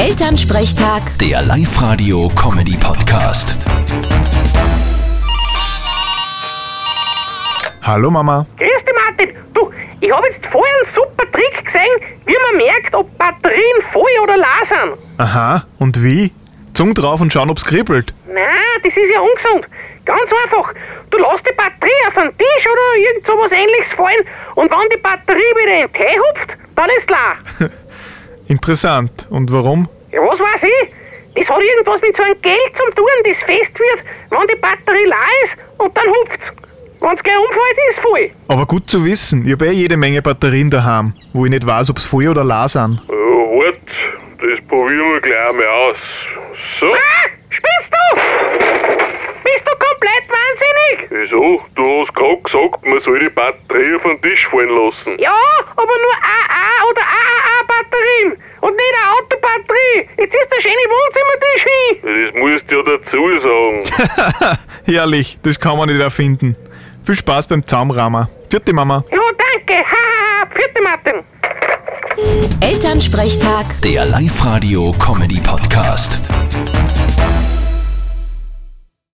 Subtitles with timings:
[0.00, 3.58] Elternsprechtag, Der Live-Radio-Comedy-Podcast.
[7.82, 8.46] Hallo Mama.
[8.56, 9.36] Grüß dich, Martin.
[9.52, 14.08] Du, ich habe jetzt vorher einen super Trick gesehen, wie man merkt, ob Batterien voll
[14.22, 14.96] oder leer sind.
[15.18, 16.32] Aha, und wie?
[16.72, 18.14] Zung drauf und schauen, ob's kribbelt.
[18.26, 19.68] Nein, das ist ja ungesund.
[20.06, 20.72] Ganz einfach.
[21.10, 24.24] Du lässt die Batterie auf den Tisch oder irgend sowas ähnliches fallen
[24.54, 27.36] und wenn die Batterie wieder in den Tee hupft, dann ist leer.
[28.50, 29.28] Interessant.
[29.30, 29.88] Und warum?
[30.10, 30.92] Ja, was weiß ich?
[31.36, 34.00] Das hat irgendwas mit so einem Gel zum tun, das fest wird,
[34.30, 36.46] wenn die Batterie leer ist und dann hupft's.
[37.00, 38.30] Wenn's gleich umfällt, ist voll.
[38.48, 39.46] Aber gut zu wissen.
[39.46, 42.66] Ich habe eh jede Menge Batterien daheim, wo ich nicht weiß, ob's voll oder leer
[42.66, 43.00] sind.
[43.08, 43.78] Ja, wart,
[44.42, 45.96] das probieren wir gleich einmal aus.
[46.80, 48.20] So, Ah, spinnst du?
[49.44, 51.10] Bist du komplett wahnsinnig?
[51.10, 51.60] wieso?
[51.76, 55.16] Du hast gerade gesagt, man soll die Batterie auf den Tisch fallen lassen.
[55.20, 55.34] Ja,
[55.76, 58.94] aber nur AA oder AAA-Batterien und nicht
[59.50, 60.08] Autobatterie.
[60.18, 61.96] Jetzt ist der schöne Wohnzimmertisch hin.
[62.02, 63.78] Das musst du ja dazu sagen.
[64.86, 66.56] Herrlich, das kann man nicht erfinden.
[67.04, 68.26] Viel Spaß beim Zaumrahmen.
[68.50, 69.04] Vierte Mama.
[69.10, 69.74] Ja, danke.
[69.84, 71.22] Haha, vierte Martin.
[72.60, 73.66] Elternsprechtag.
[73.82, 76.22] Der Live-Radio-Comedy-Podcast.